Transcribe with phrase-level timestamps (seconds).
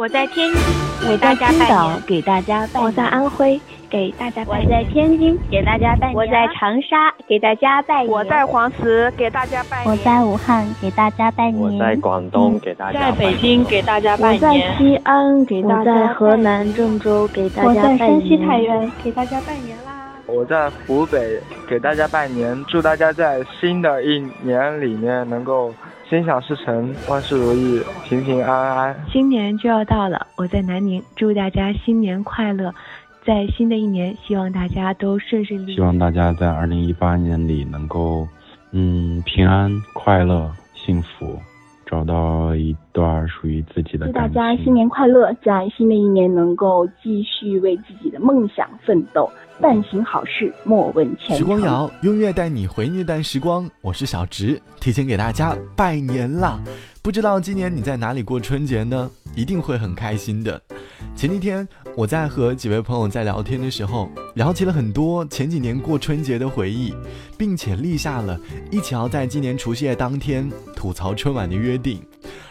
[0.00, 0.62] 我在天津，
[1.10, 2.84] 我在青岛给大家拜年。
[2.84, 3.60] 我在安徽
[3.90, 4.64] 给大家拜年。
[4.64, 6.16] 我在天津给大家拜年。
[6.16, 8.10] 我在长沙给大家拜年。
[8.10, 9.90] 我在黄石给大家拜年。
[9.90, 11.60] 我在武汉给大家拜年。
[11.60, 13.12] 我在广东给大家拜年。
[13.12, 14.40] 在北京给大家拜年。
[14.40, 16.00] 我在西安给大家拜年。
[16.00, 17.82] 我在河南郑州给大家拜年。
[17.82, 20.14] 我在山西太原给大家拜年啦。
[20.24, 21.38] 我在湖北
[21.68, 25.74] 给大家拜年，祝大家在新的一年里面能够。
[26.10, 28.96] 心想事成，万事如意，平平安安。
[29.12, 32.74] 新年就要到了，我在南宁，祝大家新年快乐。
[33.24, 35.74] 在新的一年，希望大家都顺顺利利。
[35.76, 38.26] 希望大家在二零一八年里能够，
[38.72, 41.40] 嗯，平安、快乐、幸福。
[41.90, 44.06] 找到一段属于自己的。
[44.06, 49.28] 祝大家新年快乐，在新的一年能够继续为自己的梦想奋斗。
[49.62, 51.38] 但行好事，莫问前程。
[51.38, 53.68] 时光谣，音乐带你回那段时光。
[53.82, 56.58] 我是小植，提前给大家拜年啦！
[57.02, 59.10] 不知道今年你在哪里过春节呢？
[59.36, 60.58] 一定会很开心的。
[61.14, 64.08] 前几天我在和几位朋友在聊天的时候，
[64.40, 66.94] 聊起了很多前几年过春节的回忆，
[67.36, 72.00] 并且立下了一起要在今年除夕夜当天吐槽春晚的约定。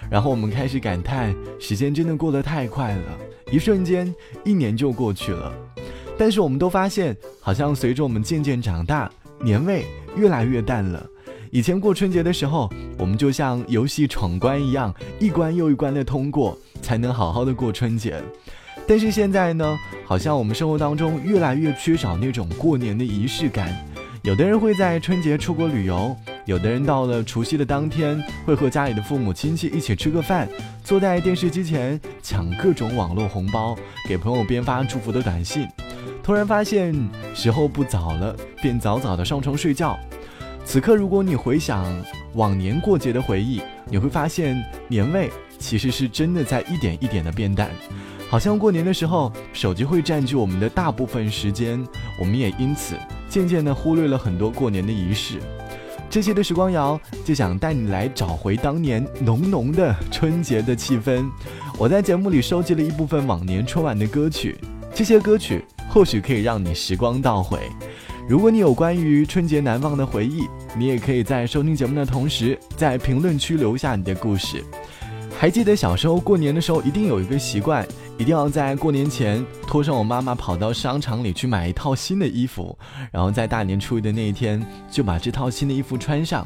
[0.08, 3.18] 然后我们开始感叹，时间真的过得太快了，
[3.52, 4.14] 一瞬间
[4.46, 5.52] 一年就过去了。
[6.16, 9.84] 但是我们都发现，好像随着我们渐渐长大，年味
[10.16, 11.04] 越来越淡了。
[11.50, 18.22] 以前过春节的时候，我们就像游戏闯关一样，一关又一关的通过，才能好好的过春节。
[18.88, 23.74] 但是现在呢，好像我们生活当中越来越缺少那种过年的仪式感。
[24.24, 30.48] 有的人会在春节出国旅游，有的人到了除夕的当天，会和家里的父母亲戚一起吃个饭，
[30.84, 33.78] 坐在电视机前抢各种网络红包，
[34.08, 35.66] 给朋友编发祝福的短信。
[36.22, 36.94] 突然发现
[37.34, 39.98] 时候不早了，便早早的上床睡觉。
[40.66, 41.86] 此刻，如果你回想
[42.34, 47.72] 往年过节的回忆，你会发现年味其实是真的在一点一点的变淡。
[48.30, 51.84] 好像过年的时候，手机会占据我们的大部分时间，
[52.20, 52.96] 我们也因此
[53.28, 55.40] 渐渐的忽略了很多过年的仪式。
[56.12, 61.28] 这期的时光谣就想带你来找回当年浓浓的春节的气氛。
[61.78, 64.56] 我在节目里收集了一部分往年春晚的歌曲，
[64.94, 67.58] 这些歌曲或许可以让你时光倒回。
[68.28, 74.64] 如果你有关于春节难忘的回忆，你也可以在收听节目的同时，在评论区留下你的故事。
[75.42, 82.78] 还记得小时候过年的时候，一定有一个习惯，一定要在过年前拖上我妈妈跑到商场里去买一套新的衣服，
[83.10, 84.62] 然后在大年初一的那一天
[84.92, 86.46] 就把这套新的衣服穿上。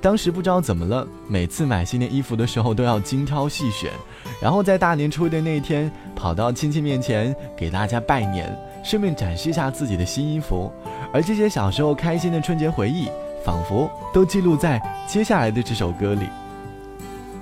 [0.00, 3.90] 当时不知道怎么了，每次买新的衣服的时候都要精挑细选，
[4.40, 10.72] 然后在大年初一的那一天跑到亲戚面前给大家拜年，顺便展示一下自己的新衣服。
[11.12, 13.08] 而这些小时候开心的春节回忆，
[13.44, 16.28] 仿佛都记录在接下来的这首歌里。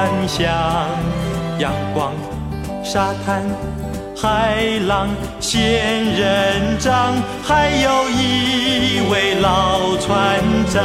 [0.00, 0.48] 幻想，
[1.58, 2.14] 阳光，
[2.82, 3.44] 沙滩。
[4.16, 5.10] 海浪、
[5.40, 10.80] 仙人掌，还有一位老船长。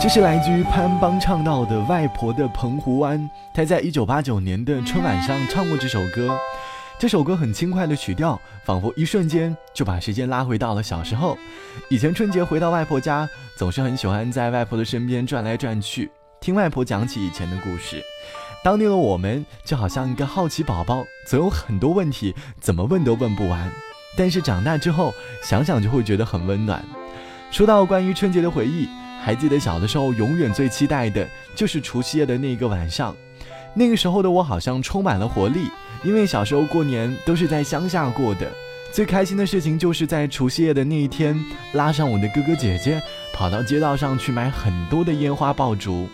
[0.00, 3.20] 这是来自于潘邦唱到的《外婆的澎湖湾》，
[3.52, 6.34] 他在一九八九年的春晚上唱过这首歌。
[6.98, 11.36] 这首歌很轻快的曲调，仿佛一瞬间就把时间拉回到了小时候。
[11.90, 16.10] 以前春节回到外婆家，总是很喜欢在外婆的身边转来转去，
[16.40, 18.02] 听外婆讲起以前的故事。
[18.64, 23.70] 当年的我们就好像一个好奇宝宝，总有很多问题，怎么问都问不完。
[24.16, 26.82] 但是长大之后想想就会觉得很温暖。
[27.50, 28.88] 说到关于春节的回忆，
[29.22, 33.14] 还记得小的时候永远最期待的就是除夕夜的那个晚上。
[33.74, 35.68] 那个时候的我好像充满了活力。
[36.06, 38.48] 因为小时候过年都是在乡下过的，
[38.92, 41.36] 最开心的事情就是在除夕夜的那一天，
[41.72, 43.02] 拉上我的哥哥姐姐，
[43.34, 46.08] 跑到街道上去买很多的烟花爆竹。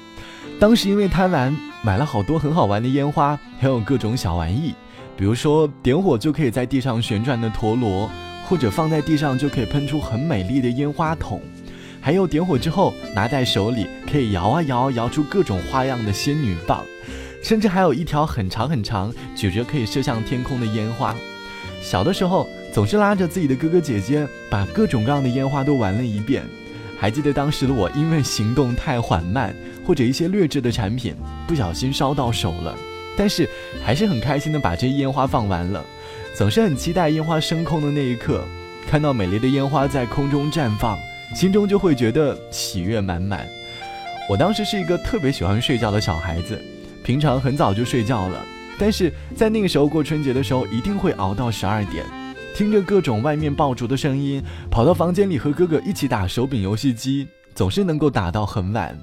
[0.59, 4.75] 当时因为贪玩，买了好多很好玩的烟花，还有各种小玩意，
[5.15, 8.11] 比如说点火就可以在地上旋转的陀螺，
[8.49, 11.39] 或者放在地上就可以喷出很美丽的烟花筒，
[12.01, 16.83] 还有点火之后拿在手里可以摇啊摇，摇出各种花样的仙女棒。
[17.43, 21.15] 甚至还有一条很长很长、举着可以射向天空的烟花。
[21.83, 26.45] 小的时候总是拉着自己的哥哥姐姐，把各种各样的烟花都玩了一遍。
[26.99, 29.53] 还记得当时的我，因为行动太缓慢，
[29.85, 31.17] 或者一些劣质的产品
[31.49, 32.77] 不小心烧到手了，
[33.17, 33.49] 但是
[33.85, 35.85] 还是很开心的把这烟花放完了。
[36.35, 38.45] 总是很期待烟花升空的那一刻，
[38.89, 40.97] 看到美丽的烟花在空中绽放，
[41.35, 43.49] 心中就会觉得喜悦满满。
[44.31, 46.63] 我当时是一个特别喜欢睡觉的小孩子。
[47.05, 48.45] 平常很早就睡觉了，
[48.79, 52.05] 但是在那个时候过春节的时候，一定会熬到十二点，
[52.55, 58.97] 听着各种外面爆竹的声音，跑到房间里和哥哥一起打手柄游戏机，总是能够打到很晚。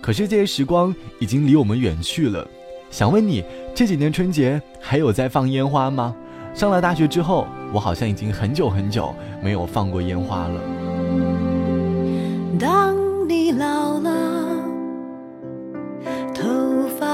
[0.00, 2.46] 可是这些时光已经离我们远去了。
[2.90, 6.14] 想问你，这几年春节还有在放烟花吗？
[6.54, 10.60] 上了大学之后，我好像已经很久很久没有放过烟花了。
[12.58, 12.96] 当
[13.28, 14.43] 你老了。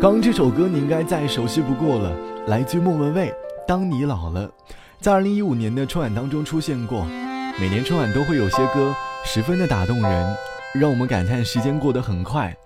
[0.00, 2.16] 刚这首歌你应该再熟悉不过了，
[2.46, 3.28] 来自莫文蔚
[3.68, 4.48] 《当你老了》，
[4.98, 7.04] 在二零一五年的春晚当中出现过。
[7.58, 10.36] 每年春晚都会有些歌十分的打动人，
[10.72, 12.56] 让我们感叹时间过得很快，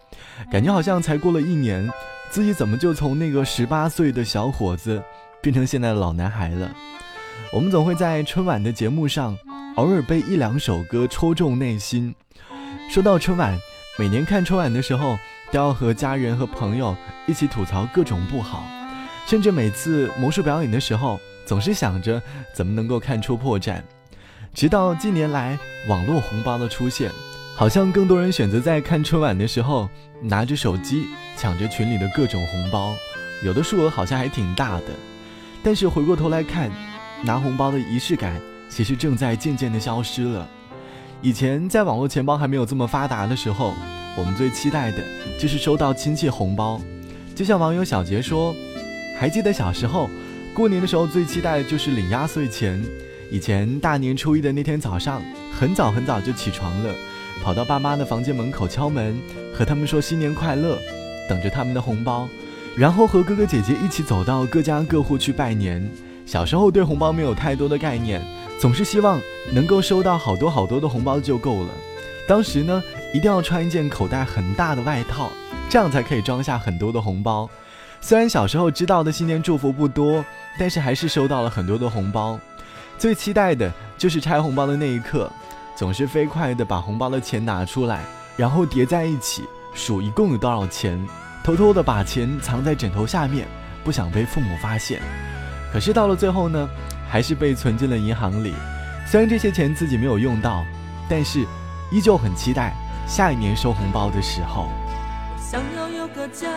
[0.49, 1.91] 感觉好像才过了一年。
[2.31, 5.03] 自己怎么就从那个十八岁的小伙子
[5.43, 6.73] 变成现在的老男孩了？
[7.53, 9.37] 我们总会在春晚的节目上
[9.75, 12.15] 偶尔被一两首歌戳中内心。
[12.89, 13.59] 说到春晚，
[13.99, 15.19] 每年看春晚的时候，
[15.55, 16.97] 都要和家人和朋友
[17.29, 18.65] 一起吐槽各种不好，
[19.25, 22.21] 甚至每次魔术表演的时候，总是想着
[22.53, 23.81] 怎么能够看出破绽。
[24.53, 25.57] 直到近年来
[25.89, 27.09] 网络红包的出现，
[27.55, 29.89] 好像更多人选择在看春晚的时候
[30.21, 31.07] 拿着手机。
[31.37, 32.95] 抢着群里的各种红包，
[33.45, 34.87] 有的数额好像还挺大的，
[35.65, 36.71] 但是回过头来看，
[37.23, 40.49] 拿红包的仪式感其实正在渐渐的消失了。
[41.21, 43.75] 以前在网络钱包还没有这么发达的时候，
[44.17, 44.99] 我们最期待的
[45.39, 46.81] 就是收到亲戚红包。
[47.35, 48.55] 就像网友小杰说，
[49.19, 50.09] 还记得小时候
[50.55, 52.83] 过年的时候最期待的就是领压岁钱。
[53.31, 56.95] 以前大年初一的那天早上，很早很早就起床了，
[57.43, 59.19] 跑到爸妈的房间门口敲门，
[59.53, 60.79] 和他们说新年快乐。
[61.27, 62.29] 等着他们的红包，
[62.77, 65.83] 然后和哥哥姐姐一起走到各家各户去拜年。
[66.27, 68.21] 小时候对红包没有太多的概念，
[68.61, 69.19] 总是希望
[69.51, 71.71] 能够收到好多好多的红包就够了。
[72.29, 72.83] 当时呢，
[73.15, 75.31] 一定要穿一件口袋很大的外套，
[75.71, 77.49] 这样才可以装下很多的红包。
[78.01, 80.25] 虽然小时候知道的新年祝福不多，
[80.59, 82.37] 但是还是收到了很多的红包。
[82.99, 85.31] 最期待的就是拆红包的那一刻，
[85.77, 88.05] 总是飞快的把红包的钱拿出来，
[88.37, 89.45] 然后叠在一起。
[89.75, 91.01] 数一共有多少钱，
[91.45, 93.47] 偷偷的把钱藏在枕头下面，
[93.85, 95.01] 不想被父母发现。
[95.73, 96.69] 可是到了最后呢，
[97.09, 98.53] 还是被存进了银行里。
[99.07, 100.65] 虽然这些钱自己没有用到，
[101.09, 101.47] 但是
[101.93, 102.75] 依旧很期待
[103.07, 104.69] 下一年收红包的时候。
[105.31, 106.49] 我想要有个家，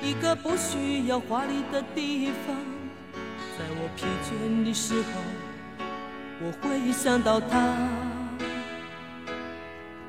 [0.00, 2.54] 一个不需要华丽的地方，
[3.58, 5.84] 在我疲倦的时候，
[6.40, 7.58] 我会想到他。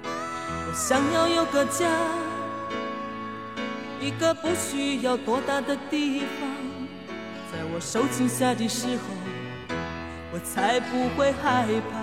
[0.05, 1.88] 我想要有个家，
[4.01, 6.50] 一个不需要多大的地方，
[7.51, 9.03] 在我受惊吓的时候，
[10.33, 12.02] 我才不会害怕。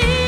[0.00, 0.27] deep.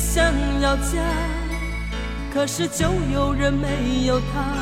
[0.00, 0.98] 想要家？
[2.32, 4.54] 可是就有人没有他，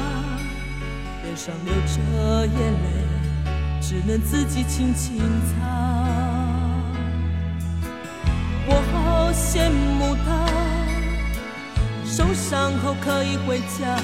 [1.22, 2.86] 脸上流着眼泪，
[3.80, 5.54] 只能自己轻轻擦。
[8.66, 10.48] 我好羡慕他，
[12.04, 14.00] 受伤后可以回家，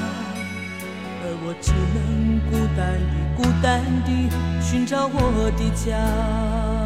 [1.23, 4.29] 而我只能孤单地、孤单地
[4.63, 6.84] 寻找我的家。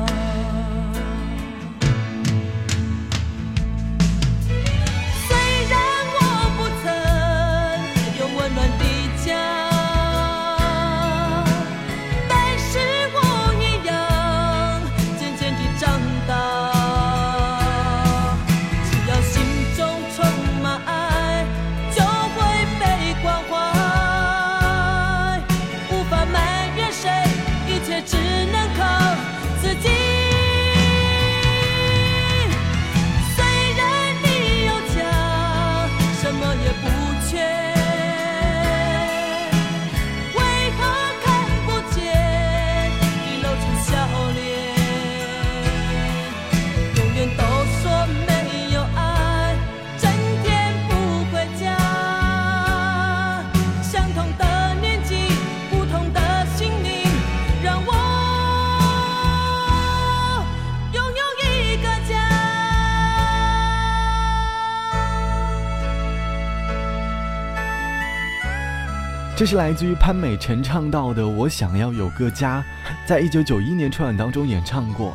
[69.38, 72.61] 这是来自于潘美辰唱到的《我想要有个家》，
[73.09, 75.14] 在一九九一年春晚当中演唱过。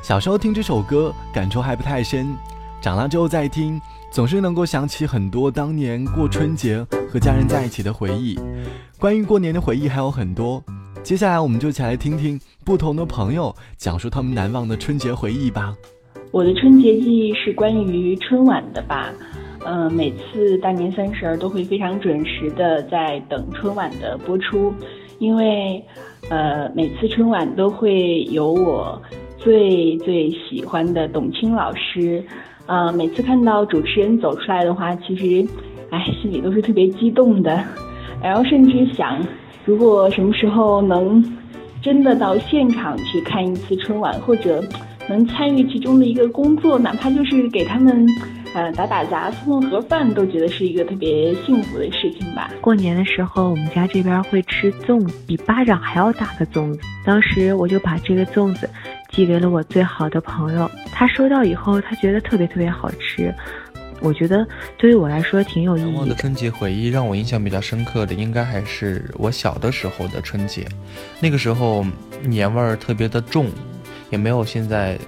[0.00, 2.34] 小时候听这首歌感触还不太深，
[2.80, 3.78] 长大之后再听，
[4.10, 8.40] 总是能够想起很多当年过春节和家人在一起的回忆。
[8.98, 10.64] 关于过年的回忆还有很多，
[11.02, 15.76] 接下来我们就一起来听听不同的朋友讲述他们难忘的春节回忆吧。
[16.30, 19.10] 我的春节记忆是关于春晚的吧。
[19.66, 24.72] 嗯，每次大年三十儿都会非常准时的在等春晚的播出，
[25.18, 25.84] 因为，
[26.30, 29.00] 呃，每次春晚都会有我
[29.36, 32.24] 最最喜欢的董卿老师，
[32.64, 35.46] 呃，每次看到主持人走出来的话，其实，
[35.90, 37.62] 哎，心里都是特别激动的，
[38.22, 39.20] 然后甚至想，
[39.66, 41.22] 如果什么时候能
[41.82, 44.64] 真的到现场去看一次春晚，或者
[45.06, 48.06] 能参与其中的一个工作，哪怕就是给他们。
[48.52, 52.50] 嗯，打打杂、送送盒饭，都觉得是一个特别幸福的事情吧。
[52.60, 56.80] 过年的时候，我们家这边会吃粽子，比巴掌还要大的粽子。
[57.04, 58.68] 当时我就把这个粽子
[59.10, 63.32] 寄给了我最好的朋友，他收到以后，他觉得特别特别好吃。
[64.02, 64.44] 我觉得
[64.78, 65.94] 对于我来说挺有意义。
[65.94, 70.66] 我的春节回忆让我印象比较深刻的，应该还是我小的时候的春节。
[71.20, 71.84] 那个时候
[72.22, 73.46] 年味儿特别的重，
[74.10, 74.98] 也没有现在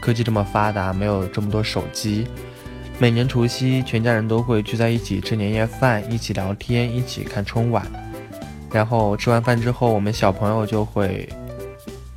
[0.00, 2.26] 科技这么发达，没有这么多手机。
[3.00, 7.86] 每年除夕，全家人都会聚在一起吃年夜饭，一起聊天，一起看春晚。
[8.72, 11.28] 然后吃完饭之后，我们小朋友就会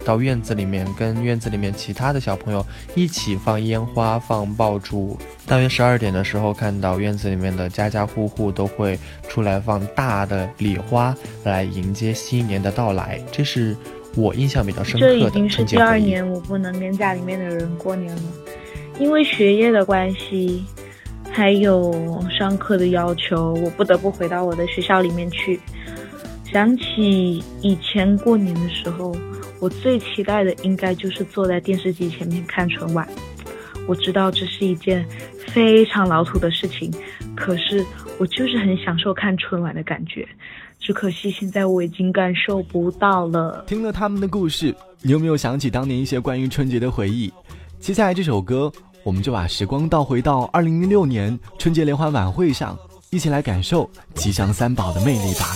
[0.04, 2.65] 到院子里面，跟院子里面其他的小朋友
[2.96, 5.15] 一起放烟花、放爆竹。
[5.46, 8.98] 大约十二点的时候，看到院子里面的家家户户都会
[9.30, 13.22] 出来放大的礼花，来迎接新年的到来。
[13.32, 13.78] 这是
[14.15, 18.22] 我印象比较深刻的这已经是第二年我不能跟家里面的人过年了。
[19.02, 20.64] 因为学业的关系，
[21.32, 25.60] 还有上课的要求，我不得不回到我的学校里面去。
[26.46, 29.12] 想起以前过年的时候，
[29.60, 33.08] 我最期待的应该就是坐在电视机前面看春晚。
[33.88, 35.04] 我知道这是一件
[35.48, 36.94] 非常老土的事情，
[37.36, 37.84] 可是
[38.20, 40.28] 我就是很享受看春晚的感觉。
[40.80, 43.64] 只可惜现在我已经感受不到了。
[43.66, 47.34] 听了他们的故事，你有没有想起当年一些关于春节的回忆？
[47.80, 48.72] 接下来这首歌。
[49.04, 52.78] 我们就把时光倒回到二零零六年春节联欢晚会上
[53.10, 55.56] 一起来感受吉祥三宝的魅力吧。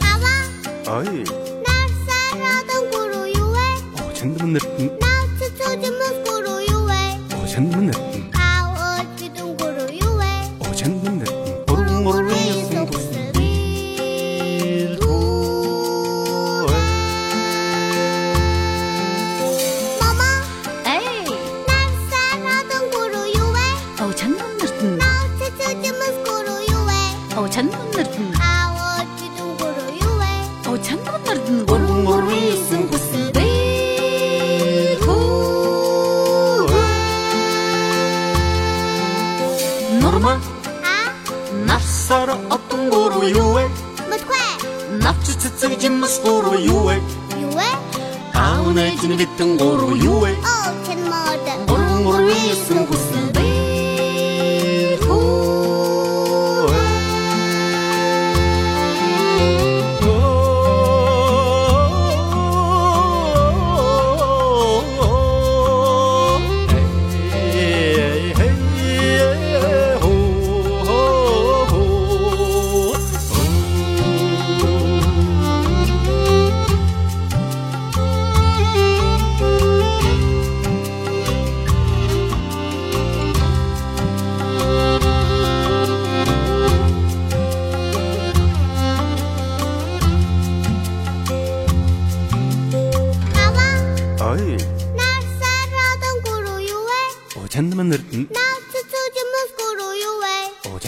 [0.00, 1.04] 娃娃哎。
[1.64, 1.70] 那
[2.04, 3.58] 山上的咕噜呦喂
[3.94, 4.58] 哦真的那
[5.38, 5.88] 就就这
[6.24, 6.94] 咕噜呦喂
[7.30, 8.05] 哦真的。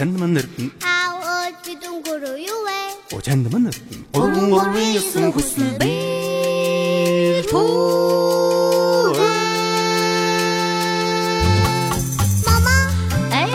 [0.09, 0.17] 哦，
[1.21, 1.27] 我
[1.61, 2.71] 激动鼓罗有味。
[3.11, 3.69] 哦，颤抖曼达。
[4.13, 9.13] 嗡嗡嗡，有声鼓声贝图。
[12.45, 12.69] 妈妈，
[13.31, 13.47] 哎，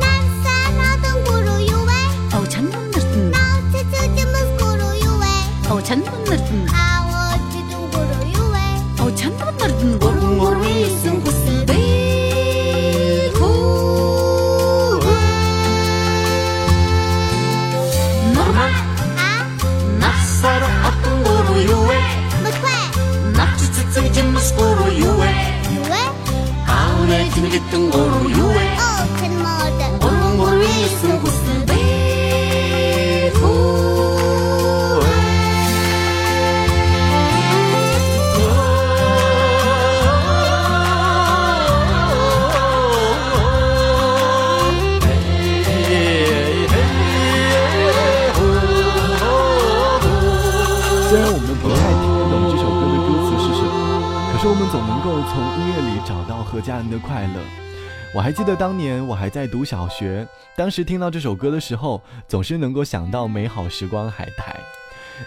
[0.00, 0.04] 南
[0.42, 0.44] 山
[0.76, 1.92] 那的鼓罗有味。
[2.32, 3.00] 哦，颤抖曼
[3.32, 3.32] 达。
[3.32, 3.34] 那
[3.72, 5.24] 悄悄静的鼓罗有味。
[5.70, 6.76] 哦，颤抖曼达。
[6.76, 6.78] 啊，
[7.08, 7.14] 我
[7.50, 8.54] 激动鼓罗有味。
[8.98, 9.72] 哦，颤抖曼达。
[10.06, 10.44] 嗡嗡嗡，
[10.80, 11.15] 有声。
[27.58, 28.45] 家
[58.16, 60.26] 我还记得当年我还在读小学，
[60.56, 64.56] 当时听到这首歌的时候，总是能够想到美好时光海苔。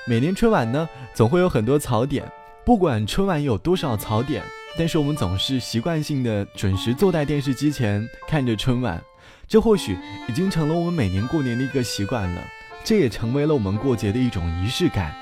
[0.08, 2.26] 每年春晚呢，总会有很多槽点，
[2.66, 4.42] 不管春晚有多少槽点，
[4.76, 9.00] 但是我们总是习惯性的准时坐在电视机前看着春晚，
[9.48, 9.96] 这或许
[10.28, 12.42] 已经成了我们每年过年的一个习惯了，
[12.84, 15.14] 这也成为了我们过节的一种仪式感。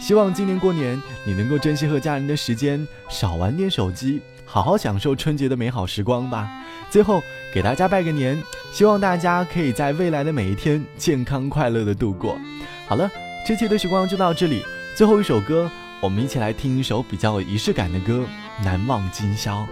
[0.00, 4.20] 希望今年过年你能够珍惜和家人的时间，少玩点手机。
[4.48, 6.48] 好好享受春节的美好时光吧。
[6.88, 7.20] 最后
[7.52, 8.40] 给大家拜个年，
[8.72, 12.38] 希望大家可以在未来的每一天健康快乐的度过。
[12.86, 13.10] 好了，
[13.44, 14.62] 这期的时光就到这里。
[14.94, 15.68] 最后一首歌，
[16.00, 18.24] 我们一起来听一首比较有仪式感的歌
[18.64, 19.62] 《难忘今宵》。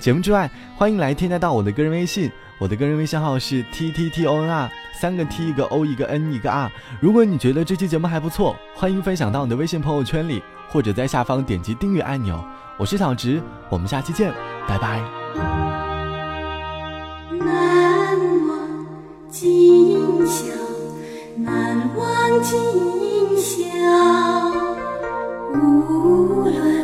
[0.00, 2.32] 节目之外，欢迎来添加到我的个人微信，
[2.62, 6.70] 我的个人微信号是 t t t o n r，三个 t 一个 o 一个 n 一个 r。
[7.00, 12.40] 如果你觉得这期节目还不错，欢迎分享到你的微信朋友圈里，或者在下方点击订阅按钮。
[12.78, 14.32] 我是小直，我们下期见，
[14.68, 15.00] 拜拜。
[17.36, 18.86] 难忘
[19.28, 20.54] 今宵，
[21.38, 23.74] 难忘今宵，
[25.52, 26.81] 无论